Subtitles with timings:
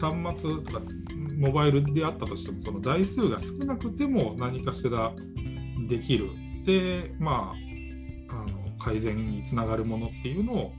[0.00, 0.80] 端末とか
[1.38, 5.12] モバイルであったとしてもその台数が少なくても何かしら
[5.88, 6.30] できる
[6.64, 7.52] でま
[8.28, 10.72] ああの改善につながるものっていうのを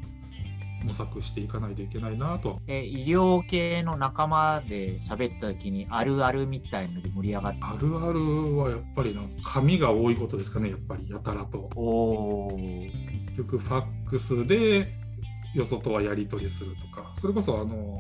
[0.84, 2.62] 模索していかないといけないなと。
[2.68, 11.70] え医療系の仲間で喋った時にあるあるみたいので盛り上がってあるあるはやっぱりな紙が多いことですかねやっぱりやたらと。
[11.76, 14.94] お結局ファックスで
[15.54, 18.00] よそとはやり取りするとかそれこそあの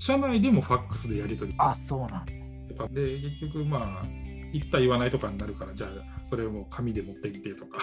[0.00, 2.26] 社内でもファックスでやり取りあそうなん
[2.68, 4.06] とかで結局まあ
[4.52, 7.78] 言った言わないとかになるからじゃあそれをもう紙で持ってきてとか。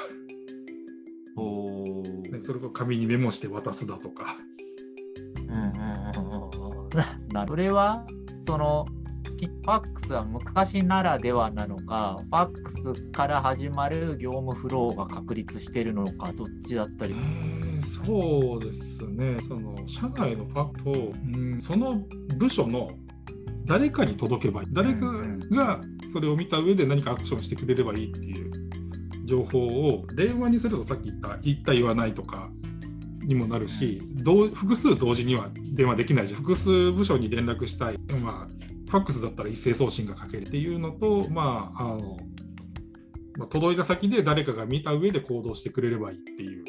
[1.40, 4.36] おねそれを紙にメモして渡すだとか。
[5.38, 6.90] うんうんうんうん
[7.32, 8.06] なそれは
[8.48, 8.86] その
[9.46, 17.14] ファックスは昔ならではなのか、ファックスから始まる業務フローが確立してるのか、どっちだったり？
[17.14, 22.02] えーそうですね、その社内のファックを、うん、その
[22.40, 22.90] 部署の
[23.66, 25.14] 誰かに届けばいい、誰か
[25.52, 25.80] が
[26.12, 28.52] それを見た上で何かアクションしてくれればいいっていう
[29.26, 32.50] 情報を電話にするとさっき言った言った言わないとか
[33.22, 36.42] にもなるし、どう複数同時には電話できないじゃん。
[36.42, 38.54] 複数部署に連絡したい、まあ、
[38.88, 42.18] ファックスだったら一斉送信がかけるっていうのと、まああの
[43.38, 46.64] まあ、届いた先で誰かが見た上で行動してくれればいいっていう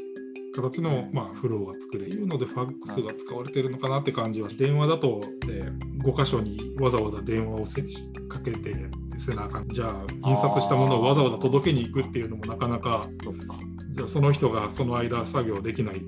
[0.55, 5.70] 形の、まあ、フローが作れるのでファックスが使われてるのかなって感じは電話だと、え
[6.05, 7.83] 5箇所にわざわざ電話をせ
[8.28, 8.74] かけて
[9.19, 13.55] せなあかんじゃあ印刷したものをわざわざ届けに行くっていうのもなかなかそっか。
[13.91, 16.02] じゃあその人がその間作業できない。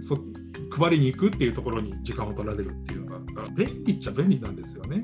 [0.00, 0.18] そ
[0.70, 5.02] 配りに行くっていうところに時間を取られるっていうのが便利っちゃ便利なんですよね。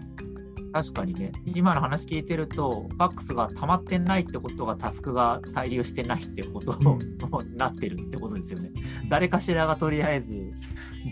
[0.73, 8.71] 確かにね、今の話聞いてると、ファックスが溜まってないってことが、タスクが滞留してないってことに なってるってことですよね。
[9.09, 10.53] 誰かしらがとりあえず、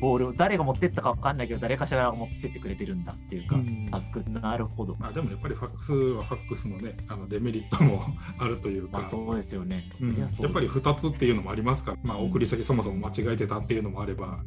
[0.01, 4.97] ボールを、誰が持ってったか分かんないけど、誰かしらが持ってってくれてるんだっていうか、うんタスク、なるほど。
[4.99, 8.05] まあ、でもやっぱりファックスはファックスのねあのデメリットも
[8.39, 9.11] あるというかまあ、。
[9.11, 9.89] そうですよね。
[10.01, 14.41] うんやっぱり2つっていうのもありますから、まあ、うん送り先そもそも間違えてたっていうのもあれば、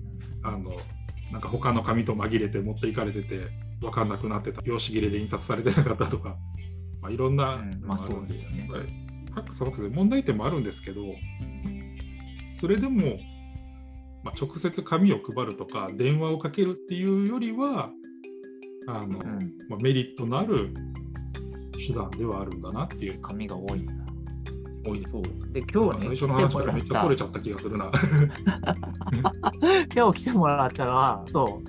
[0.43, 0.75] あの
[1.31, 3.47] なんか他の紙と紛れて持っていかれてて
[3.81, 4.61] 分かんなくなってた。
[4.65, 6.35] 用紙切れで印刷されてなかったとか、
[7.01, 8.67] まあ、いろんなうんのまあそうですよね。
[8.69, 8.81] はい。
[8.81, 11.03] ファックスはファックスで問題点もあるんですけど
[12.55, 13.19] それでも、
[14.23, 17.91] まあ、直接紙を配るとか電話をかけるっていうよりは
[18.87, 19.57] あの、うん。
[19.69, 20.73] まあ、メリットのある
[21.87, 23.21] 手段ではあるんだなっていう。
[23.21, 23.93] 紙が多いんだ。
[24.85, 25.23] 多いそう。
[25.51, 27.91] で、今日ね、最初の話からめっちゃそれ来ちゃった気がするな。
[29.93, 31.61] 今日来てもらったのは、そ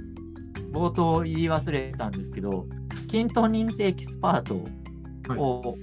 [0.73, 2.67] う、冒頭言い忘れたんですけど、
[3.09, 4.57] kintone 認定エキスパート
[5.41, 5.77] を、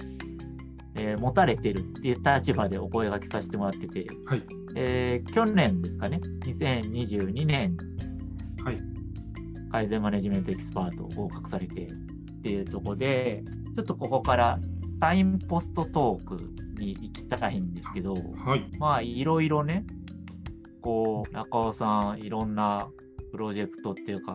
[0.94, 4.42] えー持たれてるっていう立場でお声掛けさせてもらってて、はい。
[4.74, 7.76] えー去年ですかね、2022年、
[8.64, 8.78] はい。
[9.70, 11.94] 改善マネジメントエキスパートを合格されてっ
[12.42, 13.44] ていうところで、
[13.76, 14.58] ちょっとここから
[14.98, 18.64] サインポストトークに行きたいんですけど、はい。
[18.78, 19.84] まあいろいろね、
[20.80, 22.88] こう中尾さん、いろんな
[23.32, 24.34] プロジェクトっていうか、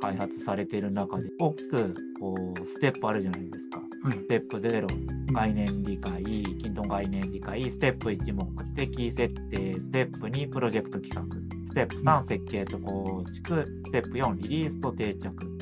[0.00, 3.78] 開発されてる中で、大きくこうステップあるじゃないですか。
[3.78, 4.86] はいステップ0、
[5.32, 11.22] 概念理解、均等概念理解、ステップ1、目的設定、ステップ2、プロジェクト企画、
[11.70, 15.58] ステップ3、設計と構築、ステップ4、リリースと定着、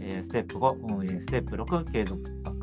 [0.00, 2.56] えーステップ5、運営、ステップ6、継続策。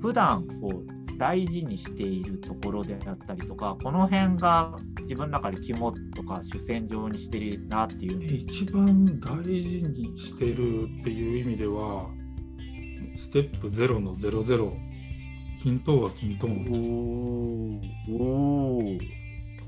[0.00, 8.36] 普段こう大事にしているところであったりとか、この辺が自分の中で肝とか主戦場にしてるなっていう。
[8.36, 12.08] 一番大事にしてるっていう意味では、
[13.16, 14.72] ステップ0の00、
[15.62, 16.46] 均等は均等。
[16.46, 18.98] おお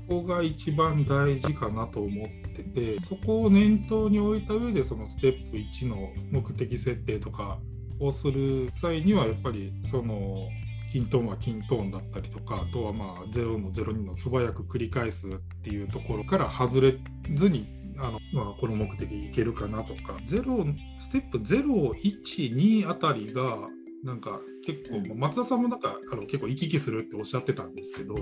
[0.07, 7.59] ここが一番大事かなと思ってて、そこを念頭に置いた上で、そのステップ1の目的設定とか
[7.99, 10.47] をする際には、やっぱりその
[10.91, 15.31] 均等は均等だったりとか、あとはまあ0の02の素早く繰り返すっ
[15.63, 16.95] ていうところから外れ
[17.33, 17.67] ずに、
[17.97, 23.57] あのまあ、この目的いけるかなとか、0ステップ0、1、2あたりが、
[24.03, 28.15] なんか結構、松田さんもなんかあの結構行き来するっておっしゃってたんですけど、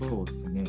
[0.00, 0.64] そうですね。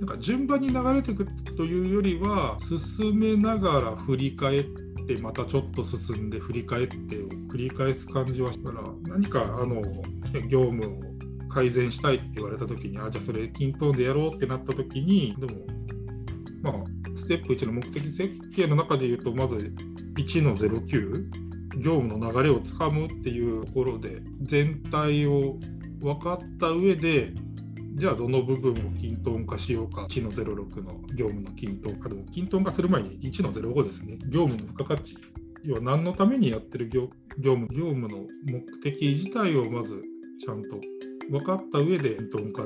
[0.00, 4.64] なんか順番に流れていくというよりは進めながら振り返っ
[5.06, 9.82] てまたちょっと進んで振り返ってを繰り返す感じはしたら何かあの
[10.48, 11.00] 業務を
[11.48, 15.66] 改善したいって言われた時にあじゃあそれ均等でやろうってなった時にでも
[16.62, 16.74] まあ
[17.16, 19.74] ステップ1の目的設計の中で言うとまず
[20.16, 25.56] 1の09業務の流れをつかむっていうところで全体を
[26.00, 27.32] 分かった上で
[27.94, 34.16] じゃあどの部分を均等化しようか1の06の業務の均等化でも均等化する前に1の05ですね。
[34.26, 35.16] 業務の付加価値。
[35.62, 40.00] 要は何のためにやってる業業務業務の目的自体をまず
[40.40, 40.80] ちゃんと
[41.30, 42.62] 分かった上で認め化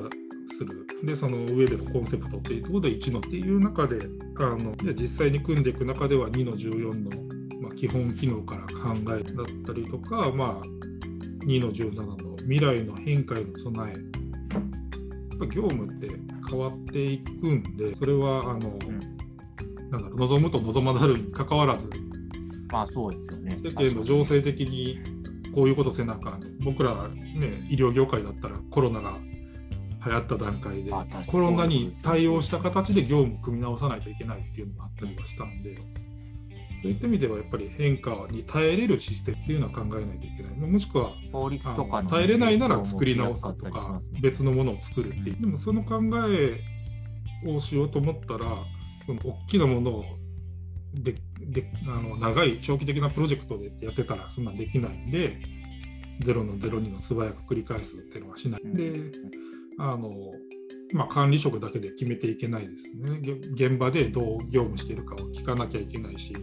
[0.57, 0.87] する。
[1.03, 3.99] で、その上でのコンセプトっていうところで1のっていう中で、
[4.39, 10.65] あの実際に組んでいく中では2の14の、まあ、基本機能から考えだったりとか、まあ、
[11.45, 13.93] 2の17の未来の変化への備え。
[13.93, 13.99] や
[15.35, 16.07] っぱ業務って
[16.49, 21.89] 変わっていくんで、それはあの、うん、なんだろう望むと望まざるにかかわらず、
[22.71, 23.57] まあそうですよね。
[23.61, 24.99] 世間の情勢的に
[25.55, 26.41] こういうことせなあかん。
[26.59, 29.17] 僕らね、医療業界だったらコロナが
[30.05, 30.91] 流行った段階で、
[31.27, 35.77] コロナに対応した形で業務を組み直さないといけないっていうのがあったりはしたんで、
[36.83, 40.71] そういった意味ではやっぱり変化に耐えれるシステムっていうのは考えないといけない。
[40.71, 45.37] もしくは法律とか耐えれないなら作り直すとか、別のものを作るっていう。
[45.39, 46.59] でもその考え
[47.49, 48.45] をしようと思ったら、
[49.05, 50.05] その大きなものを
[50.93, 51.15] で
[51.47, 55.39] であの長い長期的なプロジェクトでやってたらそんなんできないんで
[56.21, 58.61] 0の02の素早く繰り返すっていうのはしない。
[58.63, 59.11] で、
[59.77, 60.09] あの
[60.93, 63.19] まあ、管理職だけで決めていけないですね。
[63.53, 66.35] 現場でどう業務しているかを聞かなきゃいけないし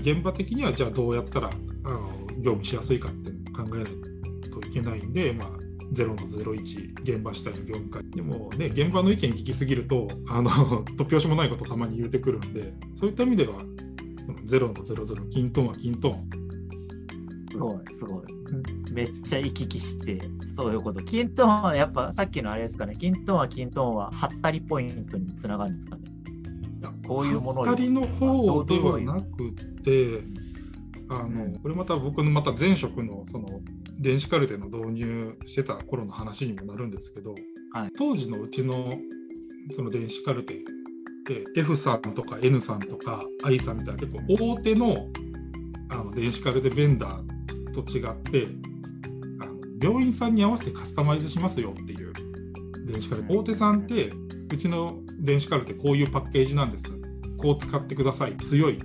[0.00, 1.50] 現場的にはじゃあどうやったら
[1.84, 5.48] あの業務しやすいかっていうのを考えないといけないんで、まあ、
[5.92, 10.50] 0の01現場主体の業務会でもね現場の意見聞きすぎるとあの
[10.84, 13.58] 突拍子もないことたまに言うてくるんでそういった意味では
[14.44, 16.28] 0の00キントンはキントン
[17.50, 18.24] すごいすごい。
[18.92, 20.20] めっちゃ行き来して
[20.56, 21.00] そういうこと。
[21.02, 22.96] キントンはやっぱさっきのあれですかね。
[22.96, 26.02] キントンはキントンはハったりポイントにつながるんですかね。
[27.06, 29.52] こういうものはったりの方ではなく
[29.82, 30.22] て
[31.08, 33.48] あのこれまた僕のまた前職のその
[33.98, 37.34] 電子カルテの導入してた頃の話にもなるんですけど、
[37.72, 38.90] はい、当時のうちの
[39.74, 40.60] その電子カルテで
[41.56, 45.08] F さんとか N さんとか I さんみたいな結構大手の
[45.90, 48.48] あの電子カルテベンダーと違って
[49.40, 52.12] あの病院さんに合わせてカスタマイズしますよっていう
[52.86, 53.34] 電子カルテ。
[53.36, 54.10] 大手さんって
[54.52, 56.84] うちの電子カルテこういうパッケージなんです。
[57.38, 58.36] こう使ってください。
[58.36, 58.78] 強い。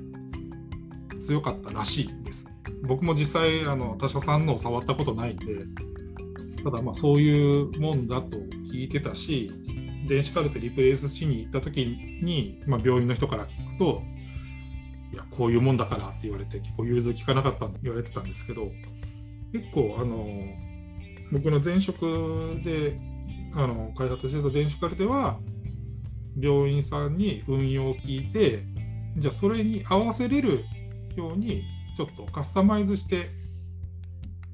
[1.20, 2.54] 強かったらしいです。
[2.84, 5.66] 僕も実際あの他社さんのを触ったことないんで
[6.64, 8.38] ただまあそういうもんだと
[8.72, 9.52] 聞いてたし
[10.08, 14.02] 電子カルテリプレイスしに行った時に、まあ、病院の人から聞くと
[15.14, 18.72] いやこういうもんだからって言われて結構融通聞かなかったん言われてたんですけど
[19.52, 20.28] 結構あの
[21.32, 23.00] 僕の前職で
[23.54, 25.40] あの開発してた電子カルテは
[26.40, 28.64] 病院さんに運用を聞いて
[29.18, 30.66] じゃあそれに合わせれる
[31.16, 31.64] ように
[31.96, 33.30] ちょっとカスタマイズして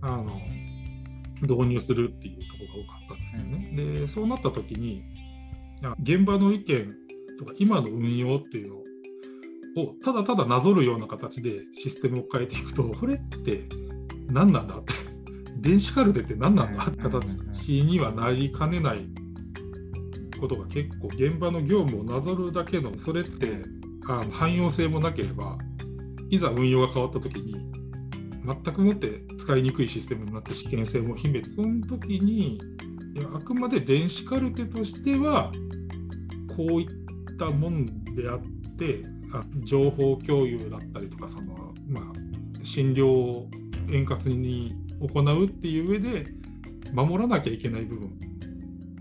[0.02, 0.42] あの
[1.42, 3.70] 導入するっていうところが多かったんですよね。
[3.72, 5.04] うん、でそうなった時に
[6.02, 6.96] 現場の意見
[7.38, 13.68] とか今の運用っていうのをただただなぞるような形でシステムを変えていくとこれって
[14.28, 14.94] 何なんだって。
[15.60, 19.10] 電子カルテって何なんだって形にはなりかねない
[20.40, 23.64] ことが結構現場の業務をなぞるだけのそれって
[24.08, 25.58] あの汎用性もなければ
[26.30, 27.56] いざ運用が変わった時に
[28.46, 32.60] 全くもって使いにくいシステムになって試験性も秘めてその時に
[33.34, 35.52] あくまで電子カルテとしては
[36.56, 38.42] こういったもんであっ
[38.78, 42.04] てあ情報共有だったりとかその、まあ、
[42.64, 43.50] 診療を
[43.92, 46.26] 円滑に行うっていう上で
[46.94, 48.20] 守らなきゃいけない部分。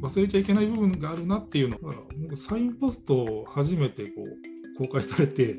[0.01, 1.93] 忘れちゃいけない部分があるなっていうのが
[2.37, 5.59] サインポストを初めてこう公開されて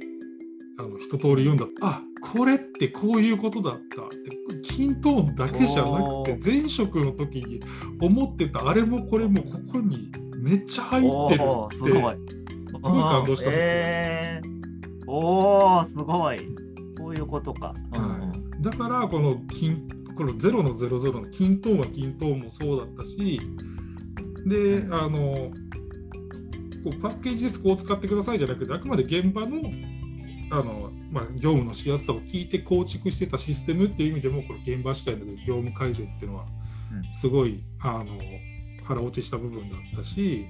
[0.80, 1.66] あの一通り読んだ。
[1.82, 7.60] あこれってこういうことだったって均等だけじゃなくて前職の時に
[8.02, 12.16] 思ってたあれもこれもここにめっちゃ入ってるってすごい。
[12.82, 13.82] 感動したんですよ。
[13.82, 16.40] えー、おおすごい。
[16.98, 17.74] そういうことか。
[17.92, 23.42] はい、だからこの金この0の00の均等は均等もそうだったし
[24.46, 25.52] であの
[26.86, 29.62] こうパッケージですこう使ってくださいじゃなくてあくまで現場の
[30.52, 36.46] あの、まあ、業務のしやすさを聞いて構築してたシステムっていう意味でもこれ現場主体の業務改善っていうのは
[37.14, 38.18] すごい、うん、あの
[38.84, 40.46] 腹落ちした部分だったし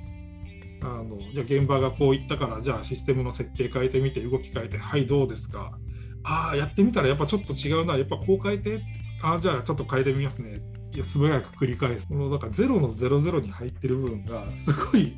[0.81, 5.77] あのじゃあ現場がこういったからじゃあシステムの設定変えてみて動き変えてはいどうですか？
[6.23, 7.97] ああやってみたらやっぱちょっと違うな。
[7.97, 8.81] やっぱこう変えて。
[9.21, 10.61] ああじゃあちょっと変えてみますね。
[10.93, 12.07] いや素早く繰り返す。
[12.07, 15.17] このだから0の00に入ってる部分がすごい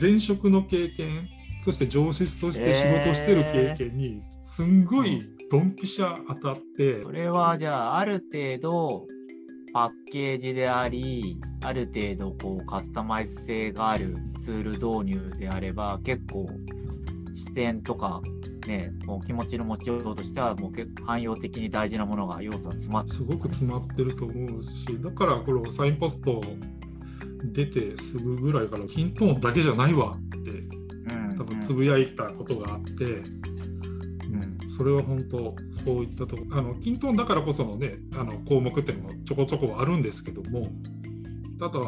[0.00, 1.28] 前職の経験
[1.60, 9.06] そして上司として仕事してる経験にすんごいドンピシャ当たって、それはじゃあある程度
[9.72, 16.46] パッケージでありある程度こうカスタマイズ性があるツール導入であれば結構
[17.34, 18.20] 視点とか
[18.66, 26.42] ね、こう気持ちの持ちようとしては、もう結構汎用的に大事なものが要素が詰まってすごく詰まってると思うし、だからこのサインポスト
[27.44, 30.59] 出てすぐぐらいから、キントーンだけじゃないわって、
[31.70, 40.66] つぶやいたことがあって、うんそれは本当、そういったとこあの、キントーンだからこそのね、あの項目っていうのもちょこちょこあるんですけども、
[41.58, 41.80] ただ、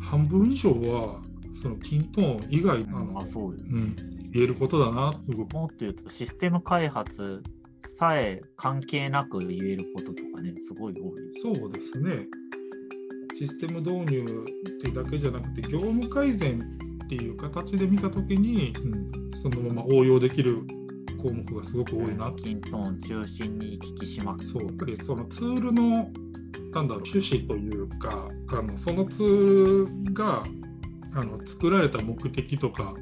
[0.00, 1.20] 半分以上は、
[1.60, 3.96] そのキントーン以外の、あのあそうようん、
[4.32, 5.20] 言えることだな、
[5.52, 7.42] もっと言うと、システム開発
[7.98, 11.56] さえ関係なく言えることとかね、すごい多い。
[11.56, 12.26] そうですね。
[13.36, 16.60] システム導入ってだけじゃなくて、業務改善
[17.06, 20.62] っていう形で見たときに、うん、そのまま応用できる
[21.22, 22.32] 項目がすごく多いな。
[22.32, 26.10] キントーン中心に行き来しまくそう、やっぱりそのツールの、
[26.72, 30.42] なんだろう、趣旨というか、あのそのツールが
[31.14, 32.94] あの作られた目的とか、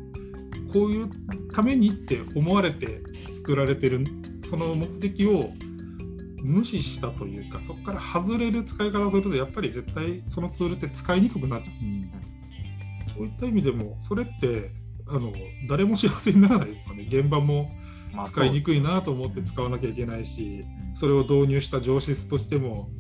[0.73, 1.11] こういう
[1.53, 4.05] ためにって思われて作られてる、
[4.45, 5.51] その目的を
[6.43, 11.75] 無視したというか、そこから外れる使い方をすると、やっぱり絶対そのツールって使いにくくなっちゃう。
[13.17, 14.71] そういった意味でも、それって
[15.07, 15.33] あの
[15.69, 17.07] 誰も幸せにならないですよね。
[17.09, 17.71] 現場も
[18.13, 22.91] まあ使いにくいなと思って使わなきゃいけないし、それを導入した上司としても、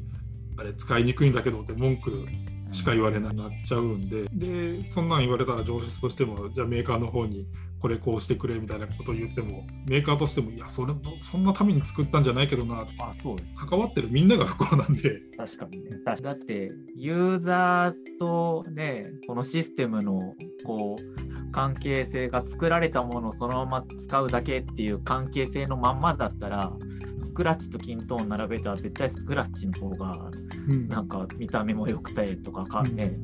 [0.57, 2.27] あれ使いにくいんだけどって文句
[2.73, 7.49] しか言われなくなっちゃうんで、で、そんなん言われたら上司としても、じゃあメーカーの方に
[7.85, 13.59] これこうしてくれみたいなことを言っても、メーカーとしても、いや、それそんなために作ったんじゃないけどな、まあそうです。
[13.59, 15.91] 関わってるみんなが不幸なんで、確かにね。
[16.03, 26.94] だって、ユーザーとね、このシステムのこう関係性が作られたものをそのまま使うだけっていう関係性のまんまだったら、ス
[27.35, 30.31] クラッチとキントーン並べたら絶対スクラッチの方が
[30.69, 30.89] うん。
[30.89, 33.19] なんか見た目も良くてとかか、ね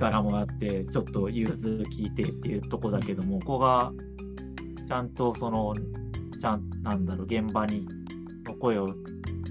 [0.00, 3.92] 柄もあってちょっと融通聞いてっていうとこだけどもここが
[4.88, 5.74] ちゃんとその
[6.40, 7.86] ちゃんなんだろう現場に
[8.46, 8.88] の声を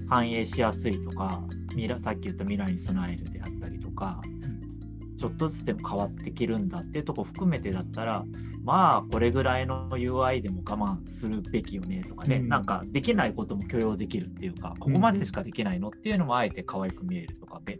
[0.08, 1.40] 反映しやすいとか
[2.02, 4.20] さっき言った未来に備えるであったりとか
[5.20, 8.24] ちょっとずつでも変わってきるんだっていうとこ含めてだったら
[8.64, 12.48] まあこれぐらいの UI でも我慢するべきよねとかね、うん。
[12.48, 17.78] なんかできないことも許容できるっていうかここまでしかできないのっていうのもあえて可愛く見えるとかべ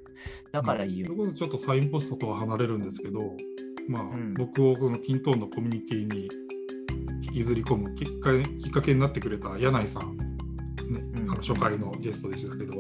[0.52, 3.34] だからいいよそれこそちょっとサインポストとは離れるんですけど、
[3.88, 4.34] まあ、ん。
[4.34, 6.28] 僕をこのキントーンのコミュニティに
[7.22, 10.26] 引きずり込むきっかけきっかけになってくれた柳井さん、ね
[11.14, 11.30] うん。
[11.30, 12.74] あの初回のゲストでしたけど、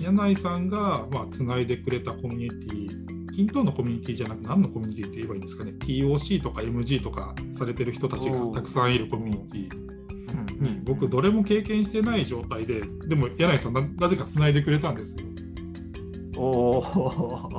[0.00, 9.80] 柳井さんが、まあ、つないでくれたコミュニティ、キントーンのコミュニティじゃなく何のコミュニティって言えばいいんですかね、TOC とか MG とかされてる人たちがたくさんいるコミュニティ。
[9.80, 9.86] うん
[10.58, 15.24] に僕どれも経験してない状態ででも柳井さんななぜかつないでくれたんですよ。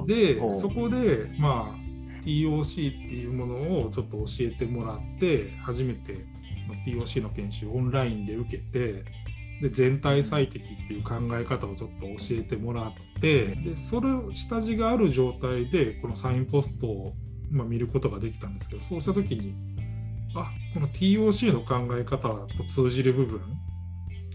[0.07, 3.55] でそこでまあ TOC っていうもの
[3.85, 6.25] をちょっと教えてもらって初めて
[6.87, 9.05] TOC の研修をオンラインで受けて
[9.61, 17.13] で全体最適っていう考え方をちょっと教えてもらってでそれを下地がある状態でこのサインポストを、
[17.49, 19.55] ま、見ることができたんですけどそうした時に
[20.35, 23.41] あこの TOC の考え方と通じる部分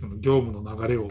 [0.00, 1.10] の業務の流れを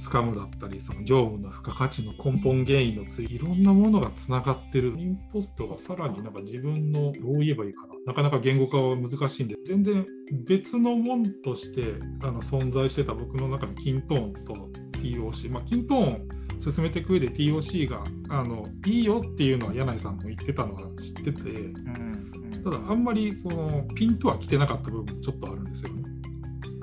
[0.00, 4.94] つかむだったり、その業務の付加価値の根本原因のついいろんなものがつながってる。
[4.98, 7.89] インポストがさらになんか自分のどう言えばいいかな。
[8.06, 10.06] なかなか言語化は難しいんで、全然
[10.46, 15.50] 別のもんとしてあの存在してた僕の中のキントーンと TOC。
[15.50, 16.28] まあ、キントーン
[16.58, 22.20] 進めていく上で TOC があのいいよっていうのは柳井さんも言ってたのは知ってて、うん
[22.62, 26.04] ただあんまりそのピンとは来てなかった部分もちょっとあるんですよね。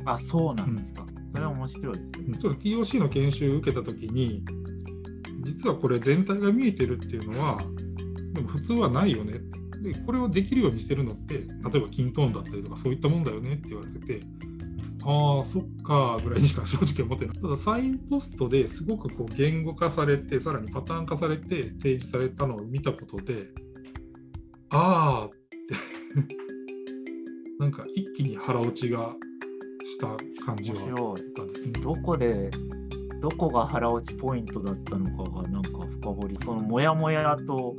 [0.05, 4.43] あそうなんですか、それは面白いですねちょっと TOC の研修を受けたときに、
[5.43, 7.61] 実はこれ全体が見えてるっていうのは、
[8.33, 9.35] でも普通はないよね。
[9.81, 14.23] で、これをできるようにしてるのって、例えばキントーンだったりとかそういったもんだよねって言われてて、
[15.03, 17.37] ああ、そっかぐらいにしか正直思ってない。
[17.37, 23.47] ただ、サインポストですごくこう言語化されて、さらにパターン化されて提示されたのを見たことで、
[24.69, 25.37] ああって
[27.59, 29.15] なんか一気に腹落ちが
[29.85, 30.07] した
[30.45, 31.79] 感じはあったんですね。
[31.81, 32.51] どこで
[33.21, 35.69] どこが腹落ちポイントだったのかがなんか
[36.01, 37.75] 深掘りそのモヤモヤと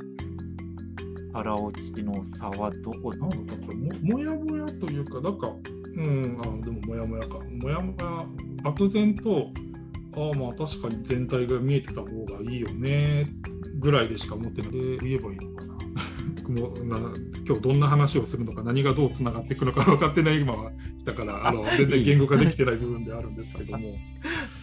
[1.39, 5.53] 腹落ちの差はどこなんだったかももやもやというか、なんか、
[5.95, 7.39] うん、あでももやもやか。
[7.39, 8.25] もやもや、
[8.63, 9.51] 漠然と、
[10.15, 13.27] ああ、まあ確かに全体が見えてた方がいいよね、
[13.79, 14.71] ぐらいでしか思ってない。
[14.71, 15.69] で、言えばいいのかな。
[16.49, 16.97] 僕もな
[17.47, 23.95] 今日どんな話をするのか、何がどうつながっていくのか分かってない今は来たから、あの全然言語化できてない部分であるんですけども。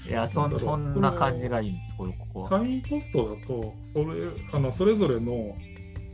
[0.08, 5.56] いやそんな感じがいいんですこれここはサインポストだとそれあのそれぞれの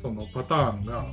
[0.02, 1.06] そのパターンが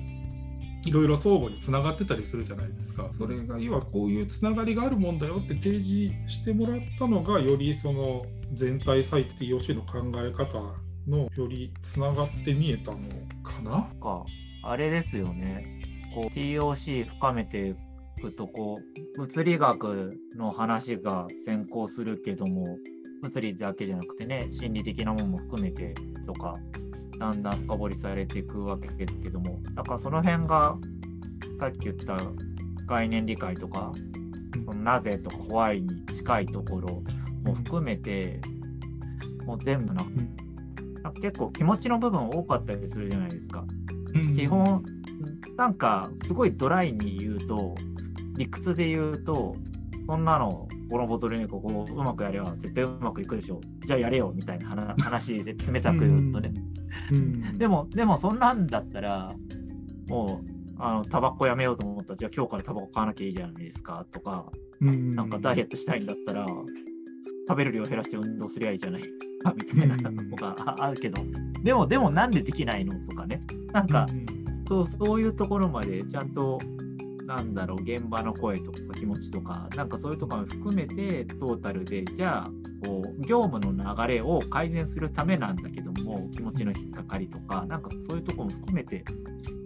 [0.85, 3.09] いろいろ相互につながってたりするじゃないですか。
[3.11, 10.73] それが要はこういうつながりがあるもんだよって提示してもらったのがよりその全体サイト TOC の考え方
[11.07, 12.97] のよりつながって見えたの
[13.43, 13.89] かな？
[14.01, 14.25] か
[14.63, 15.81] あれですよね。
[16.15, 17.75] こう TOC 深めてい
[18.21, 18.79] くとこ
[19.15, 22.77] う物理学の話が先行するけども
[23.21, 25.93] 物理だけじゃなくてね心理的なものも含めて
[26.25, 26.55] とか
[27.19, 30.77] だんだん深掘りされていくわけですけどもだからその辺が
[31.59, 32.17] さっき言った
[32.87, 33.91] 概念理解とか
[34.65, 37.03] そのなぜとかホワイに近いところ
[37.43, 38.41] も含めて
[39.45, 40.05] もう全部な
[41.21, 43.65] 結構気持ちの部分多かったりするじゃないですか。
[44.35, 44.83] 基本
[45.57, 47.75] なんかすごいドライに言うと
[48.37, 49.55] 理屈で言うと
[50.07, 53.61] そんなのこのボトルにここうまくやれば絶対うまくいくでしょ。
[53.85, 56.51] じゃあやれよみたいな話で冷たく言うとね、
[57.57, 59.31] でもでもそんなんだったら
[60.07, 60.49] もう
[60.79, 64.45] あのタバコやめようと思ったらじゃあ今日からタバコ買わなきゃいいじゃないですかとか、
[64.79, 66.45] なんかダイエットしたいんだったら
[67.47, 69.01] 食べる量減らして運動すりゃいいじゃない
[69.43, 71.21] かみたいなのがあるけど、
[71.63, 72.93] でもでもなんでできないの？
[73.09, 73.41] とかね。
[73.73, 74.07] なんか、
[74.67, 76.59] そうそういうところまでちゃんと
[77.29, 82.49] なんだろう現場の声とか気持ちとかなんかそういうところも含めてトータルでじゃあ
[82.83, 89.05] こう業務の流れを改善するためなんだけども気持ちの引っかかりとかなんかそういうところも含めて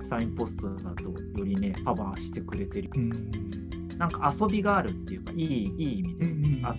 [0.10, 3.32] サインポストだとよりねカバーしてくれてる、うん、
[3.98, 6.26] なんか遊びがあるっていうかいいいい意味で、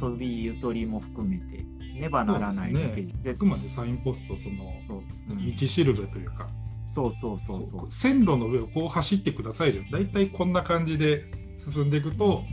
[0.07, 1.65] 遊びゆとりも含めて
[1.99, 6.47] ねばならないだけで、あくまでサインポストそのそう、うん、道しるべというか
[6.95, 7.91] そうそうそうそう。
[7.91, 9.91] 線路の上をこう走ってくださいじゃん。
[9.91, 11.25] 大体こんな感じで
[11.57, 12.45] 進んでいくと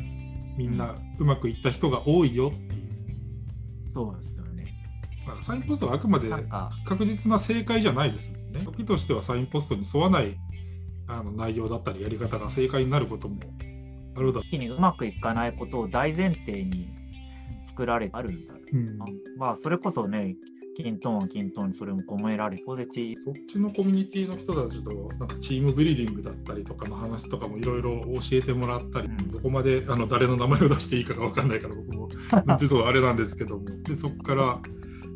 [0.57, 3.89] みんなうまくいった人が多いよっていう。
[3.89, 4.73] そうですよね、
[5.27, 6.29] まあ、サインポストはあくまで
[6.85, 8.61] 確実な正解じゃないですもんね。
[8.65, 10.35] 時としてはサインポストに沿わない
[11.07, 13.37] あの内容だったりやり方が正解になることも
[14.15, 14.57] あるだろう。
[14.57, 16.89] にうまくいかないことを大前提に
[17.67, 18.97] 作られてあるんだ、うん、
[19.37, 20.35] まあそれこそね
[20.75, 32.09] キントンはキントンにそれも込められポゼティそっちのコミュニティの人たちとなんかチームビルディングだったりとかの話とかもいろいろ教えてもらったり、うん、どこまであの誰の名前を出していいかが分かんないから僕も。
[32.45, 34.61] なんていうとあれなんですけどもでそこから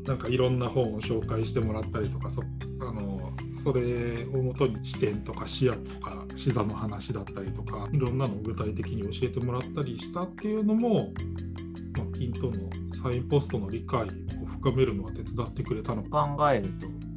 [0.05, 2.41] なんかいろんな本を紹介してもらったりとかそ
[2.79, 11.11] あのそれをもとに視点とか視野とか視座の話だったりとかいろんなのを具体的に教えてもらったりしたっていうのも、
[11.97, 14.07] まあ、キントンのサインポストの理解
[14.65, 16.69] 深めるのは手伝ってくれたの考える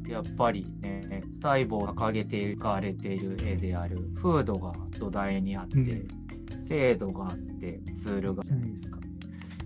[0.05, 8.99] とやっぱりね細胞が掲げていかれている絵である風土が土台にあって、うん、制度があってツールがじゃないですか。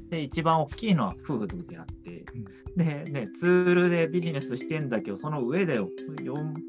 [0.10, 2.24] で一番大きいのは風土であって、
[2.78, 5.88] うん、でね、ツールでビジネスしてんだけどその上で 4,、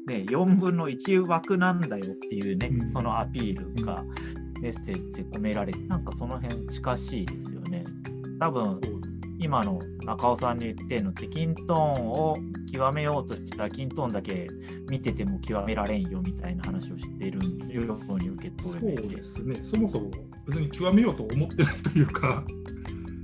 [0.07, 4.03] ね、4分の1枠なんだよっていうね、うん、そのアピールが
[4.61, 7.85] メッセージで込められてなんかその辺近しいですよね。
[8.39, 8.81] 多分
[9.45, 12.35] 今の中尾さんに言ってんのってキントーンを
[12.73, 14.47] 極めようとしたキントーンだけ
[14.89, 17.37] 見てても極められんよみたいな話をしてる
[17.71, 20.09] ように受け取れそうですねそもそも
[20.47, 22.43] 別に極めようと思ってないというか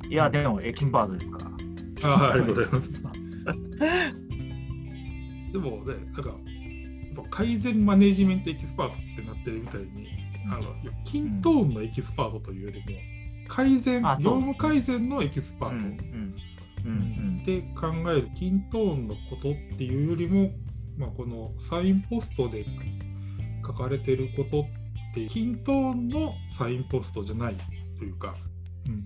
[0.08, 1.40] いやでもエキスパートですか？
[2.04, 2.92] ら、うん、あありがとうございます。
[2.92, 3.00] で
[5.58, 6.36] もねなんか
[7.32, 9.88] 改善マネジメントエキスパートってなってるみたいに、
[10.46, 12.86] うん、あの kintone のエキスパートというよりも、
[13.48, 16.12] 改善、業務改善のエキスパート。
[17.46, 20.52] で考える kintone のことっていうよりも、
[20.98, 22.66] まあ、このサインポストで
[23.66, 27.56] 書かれてることって kintone のサインポストじゃない
[27.98, 28.34] というか、
[28.88, 29.04] うん、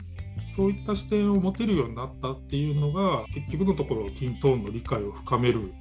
[0.50, 5.74] そういった視点を持てるようになったっていうのが結局のところ kintone の理解を深める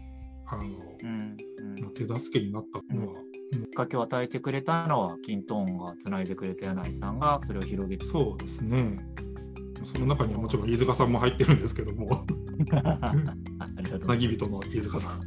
[0.47, 0.63] あの、
[1.03, 1.37] うん
[1.79, 3.15] うん、手助けになったのは
[3.53, 7.19] きっかけを与えてくれたのは、キントーンがつないでくれた柳井さん。
[7.19, 8.99] がそれを広げてそうですね。
[9.85, 10.71] その中にはもちろん。
[10.71, 11.11] 飯塚さん。
[11.11, 11.59] も入ってるん。
[11.59, 12.25] ですけども、
[12.67, 15.21] つなぎ人の飯塚さん。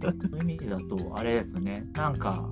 [0.00, 2.16] そういう意味だと、あれですね、なん。
[2.16, 2.48] か、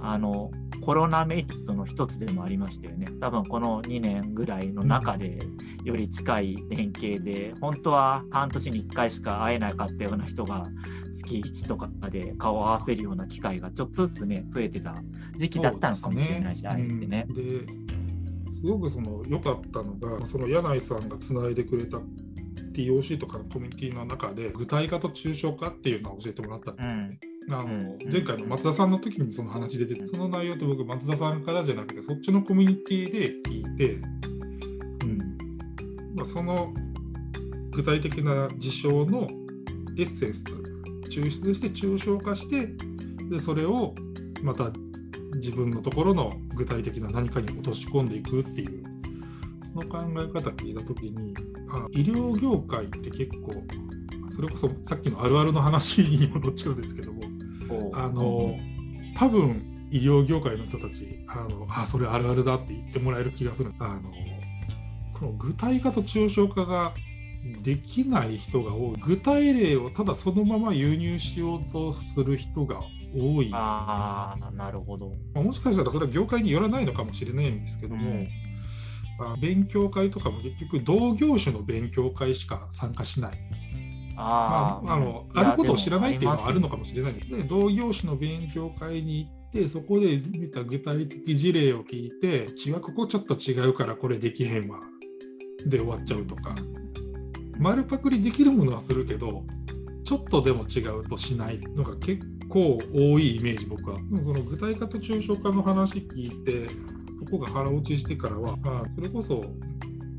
[0.00, 3.06] あの、コロナメリットの一つでもありましたよね。
[3.20, 5.38] 多分この2年ぐらいの中で
[5.84, 10.66] より近い連携で、本当は半年に1回しか会えなかったような人が
[11.30, 14.94] 月1とかで顔を合わせるような機会がちょっとずつね、増えてた
[15.36, 17.26] 時期だったのかもしれないし、ね、あえてね。
[17.28, 17.66] で
[18.60, 21.98] すごくその良かったのが、その柳井さんがつないでくれた
[22.74, 27.18] TOC とかのコミュニティの中で、具体化と抽象化っていうのを教えてもらったんですよね。
[27.48, 33.98] うん、あの前回の松田さんの時にその話出てて、その内容って僕、松田さんからじゃなくて、そっちのコミュニティで聞いて、う
[35.06, 35.18] ん。
[36.16, 36.74] まあ、その
[37.70, 39.26] 具体的な事象の
[39.96, 40.44] エッセンス
[41.10, 42.68] 抽出して抽象化して
[43.28, 43.94] でそれを
[44.42, 44.70] また
[45.34, 48.82] 自分のところの具体的な何かに落とし込んでいくっていう
[49.72, 51.34] その考え方聞いた時に
[51.70, 53.62] あ医療業界って結構
[54.30, 57.20] それこそさっきのあるあるの話に戻っちゃうんですけども
[57.94, 58.56] あの
[59.16, 63.72] 多分医療業界の人たちあのあそれあるあるだって言ってもらえる気がする。
[63.78, 64.10] あの
[65.18, 66.94] この具体化と抽象化が
[67.62, 68.96] できない人が多い。
[69.00, 72.80] 具体例をただそのまま輸入しようとする人が
[73.14, 73.50] 多い。
[73.52, 78.28] ああなるほど、まあ、もしかしたらそれは業界によらないのかもしれないんですけども、うん。
[79.20, 83.38] あ勉強会とかも結局同業種の勉強会しか参加しない。
[84.16, 87.14] あまあ、あのあることを知らないっていうのはあるのかもしれない。
[87.14, 94.80] で、同業種の勉強会に行ってそこで見た具体的事例を聞いて「血はここちょっと違うからこれできへんわ」
[95.66, 96.54] で終わっちゃうとか
[97.60, 99.44] 丸パクリできるものはするけど
[100.04, 103.98] ちょっとでも違うとしないのが結構多いイメージ僕は。
[103.98, 106.66] その具体化と抽象化の話聞いて
[107.18, 109.36] そこが腹落ちしてからは、あそれこそ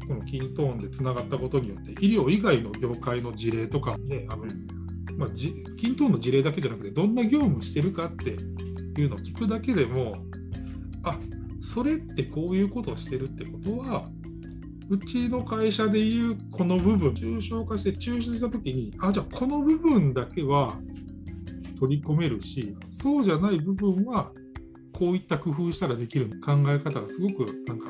[0.08, 4.46] このキントーンでつながったことによって医療以外の業界の事例とかねあの、
[5.18, 10.14] まあ、じキントーンの事例だけじゃなくてどんな業務してるかっていうのを聞くだけでも
[11.04, 11.18] あ
[11.62, 14.10] それってこういうことをしてるってことは
[14.92, 20.78] うちの会社でいうこの部分、抽象化して抽出したときに、あ、じゃあこの部分だけは
[21.80, 24.34] 取り込めるし、そうじゃない部分は
[24.92, 27.90] こういった工夫したらできる考え方がすごくなんか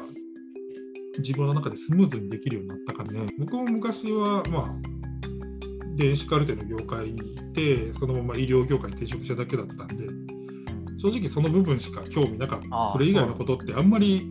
[1.17, 3.33] 自分の中でスムーズにできるようになったかね。
[3.39, 4.75] 僕も昔は、まあ、
[5.95, 10.05] 電子カルテの業界にいて、そのまま医療業界に転職しただけだったんで、
[10.99, 12.91] 正直その部分しか興味なかった。
[12.93, 14.23] それ以外のことってあんまり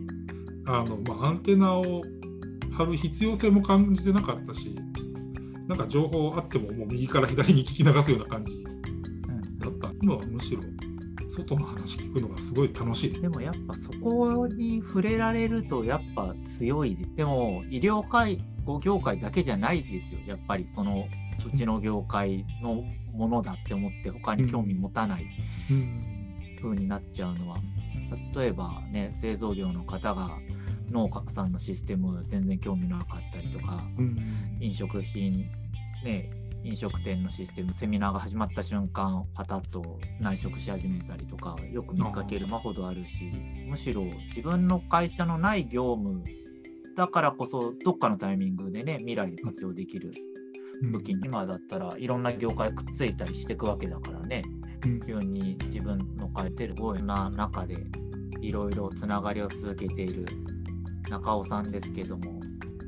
[0.67, 2.01] あの、まあ、アンテナを
[2.85, 4.75] 張る必要性も感じてなかったし、
[5.67, 8.63] なんか情報あってももう右から左に聞き流すような感じ
[9.59, 9.91] だった。
[10.01, 10.61] 今はむしろ
[11.29, 13.21] 外の話聞くのがすごい楽しい。
[13.21, 16.95] でもやっぱそこに触れられるとやっぱ強い。
[16.95, 20.19] ででも医療介護業界だけじゃないですよ。
[20.25, 21.05] やっぱりその
[21.45, 25.25] うちの業界のものだって思って他に興味持たない
[26.61, 27.57] 風になっちゃうのは。
[28.35, 30.37] 例えばね製造業の方が
[30.91, 34.17] 農家さんのシステム全然興味なかったりとか、うん、
[34.59, 35.49] 飲食品、
[36.03, 36.29] ね、
[36.63, 43.31] 飲食店のシステムセミナーが始まった瞬間パタッと内職し始めたりとかよく見かける間ほどあるし
[43.67, 46.23] むしろ自分の会社のない業務
[46.95, 50.11] だからこそどっかのタイミングでね未来で活用できる
[50.93, 54.41] 時に、今だったらいろんな業界くっついたりしていくわけだからね、
[55.05, 57.77] 急に自分の書いてるような中で
[58.41, 60.25] いろいろつながりを続けている
[61.11, 62.39] 中尾さんですけども、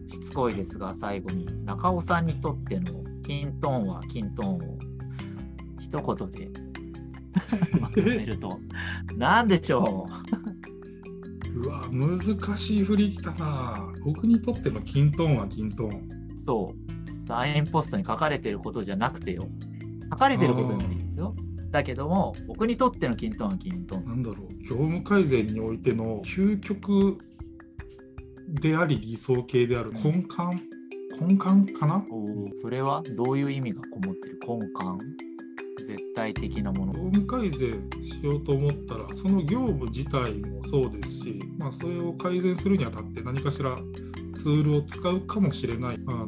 [0.07, 4.59] しつこいですが、最後に中尾さんにとってのキントーンはキントーンを
[5.79, 6.49] 一言で
[7.81, 8.59] まとめると、
[9.17, 10.07] 何でしょ
[11.53, 11.59] う？
[11.59, 12.17] うわ、難
[12.57, 13.93] しい振りきたな。
[14.05, 16.09] 僕にとってのキントーンはキントーン。
[16.45, 17.27] そう。
[17.27, 19.43] サインポストに書かれてることじゃなくてよ。
[20.12, 21.36] 書かれてることじゃないですよ。
[21.71, 24.05] だけども、僕にとってのキントーンはキントーン。
[24.05, 27.17] なんだろう、業務改善においての究極
[28.53, 30.27] であり理想形である根幹？
[31.19, 32.03] 根幹かな？
[32.61, 34.39] それはどういう意味がこもってる？
[34.47, 34.67] 根幹？
[35.87, 36.93] 絶対的なもの。
[36.93, 43.75] 業務改善しようと思ったらその業務自体もそうですし、まあ、それを改善するにあたって何かしら
[44.35, 45.99] ツールを使うかもしれない。
[46.07, 46.27] あの、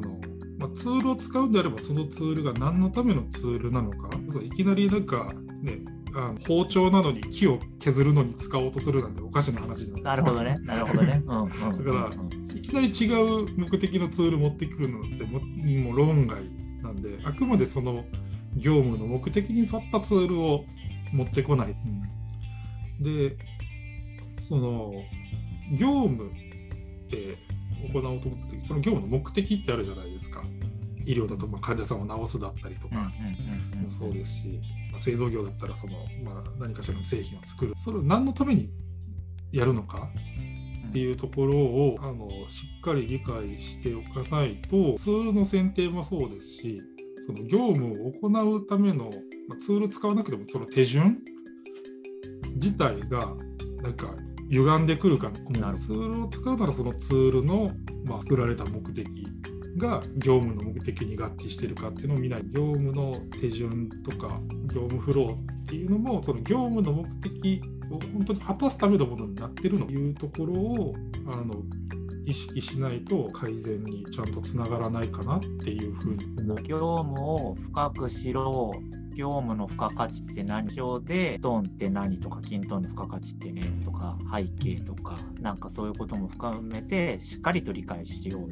[0.58, 4.10] まあ、ツールを使うんであればそのツールが何のためのツールなのか。
[4.42, 5.80] いきなりなんかね
[6.16, 10.56] あの包丁なのに木を削るのに使おうとするなんておかしな話なるほどね。
[10.60, 11.20] なるほどね。
[11.20, 15.40] だから、いきなり違う目的のツール持ってくるのっても
[15.82, 16.42] もう論外
[16.82, 18.06] なんで、あくまでその
[18.56, 20.64] 業務の目的に沿ったツールを
[21.12, 21.76] 持ってこない。
[22.98, 23.36] うん、で、
[24.48, 24.94] その
[25.72, 27.36] 業務って
[27.92, 30.42] 行おうと思った時、その業務の目的ってあるじゃないですか。
[31.04, 34.60] 医療だとまあ患者さんを治すだったりとかもそうですし、
[34.96, 35.92] まあ、製造業だったらその、
[36.24, 37.74] まあ、何かしらの製品を作る。
[37.76, 38.70] それを何のために
[39.52, 40.10] やるのか
[40.88, 46.82] っていうところをあのしっかり理解しておかないとツールの選定もそうですし
[47.26, 49.10] その業務を行うための、
[49.48, 51.18] まあ、ツール使わなくてもその手順
[52.54, 53.34] 自体が
[53.82, 54.14] なんか
[54.48, 55.74] 歪んでくるかな。
[55.74, 57.72] ツールを使うならそのツールの、
[58.06, 59.06] まあ、作られた目的
[59.76, 62.42] が業務の目的に合致してるかっていうのを見ない。
[62.44, 64.40] 業務の手順とか
[64.72, 67.60] 業務フローっていうのもその業務の目的
[67.90, 70.94] を本当に果たすためのものになってるのというところを
[71.32, 71.62] あの
[72.24, 76.24] 意識しないと改善にちゃんとつながらないかなっていうふうに
[76.62, 78.72] 業務を深くしろ
[79.16, 80.68] 業務の付加価値って何？
[80.74, 88.48] 上で、トーンって何とか、均等の付加価値ってねとか、背景とか、なんかそういうことも深めて、しっかりと理解しようよ。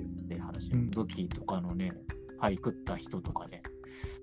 [0.73, 1.93] 武器とかのね、
[2.39, 3.63] はい、食った人とかね、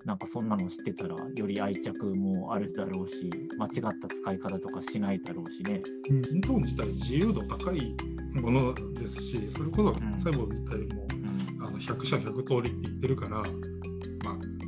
[0.05, 5.81] なんかそんなの知ってたら、より愛着もあるだろうし、間違った使い方とかしないだろうしね。
[6.23, 7.95] 均等自体自由度高い
[8.41, 9.93] ものですし、それこそん。
[10.13, 11.65] 細胞自体もうん。
[11.65, 13.45] あの100社100通りって言ってるから、まあ、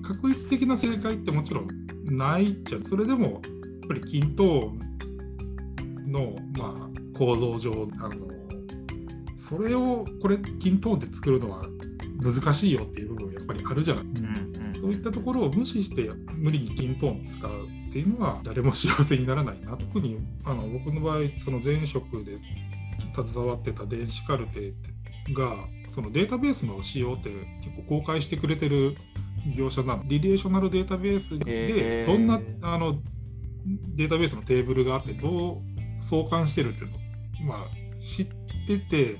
[0.08, 1.68] 確率的な正解ってもちろん
[2.06, 3.42] ないじゃんそれでもやっ
[3.88, 4.74] ぱり均等
[6.06, 8.43] の、まあ、構造上あの
[9.50, 11.64] それをこれ均等で作るのは
[12.22, 14.44] 難しいよっていう部分やっぱりあるじゃない、うん
[14.84, 22.38] そういったところを無視して無理に均等を使うっていうのは誰も幸せにならないな特にあの僕の場合その前職で
[23.16, 24.74] 携わってた電子カルテ
[25.34, 25.56] が
[25.90, 27.30] そのデータベースの仕様って
[27.64, 28.98] 結構公開してくれてる
[29.56, 33.00] 業者なのリレーショナルデータベースでどんなあの
[33.96, 37.68] データベースのテーブルがあってどう相関してるっていうのを、まあ、
[38.04, 38.28] 知っ
[38.68, 39.18] てて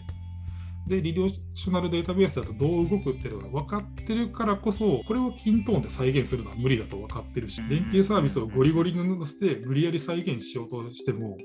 [0.88, 11.38] でリレーショナルデータベースだとどう動くっていうのが分かってるからこそこれを均等で再現するのは無理だと分かってるし連携サービスをゴリゴリに乗せて無理やり再現しようとしても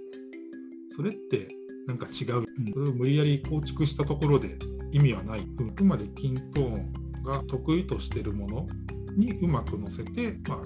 [0.91, 1.49] それって
[1.87, 4.59] なんか違う、それを無理やり構築したところで
[4.93, 6.71] 意味はない、あくまで均等
[7.25, 8.67] が得意としてるもの
[9.17, 10.59] にうまく乗せて、まあ、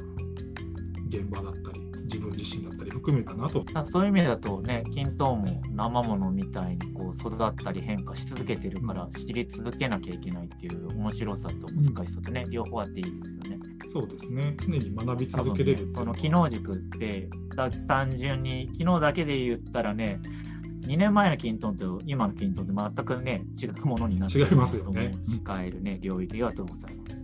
[1.09, 3.65] 現場だったり自分自身だったり含めたなと。
[3.73, 13.63] まあそういう意味だとね、均等も生ものみたいにこう育ったり変化し続けてるから、知り続けなきゃいけないっていう面白さと難しさとね、両方あっていいですよね。
[13.93, 20.21] そうですね常に学び続けれるっていうそのは機能軸って、た単純に機能だけで言ったらね、
[20.87, 27.22] 2年前のキントンと今のキントンって全くね、違うものになっていますよね使えるね、領域ありがとうございます。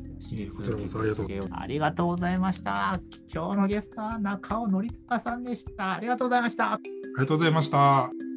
[0.54, 3.00] こちらこそありがとうありがとうございました。
[3.32, 5.94] 今日のゲストは中尾典孝さんでした。
[5.94, 6.74] ありがとうございました。
[6.74, 8.27] ありがとうございました。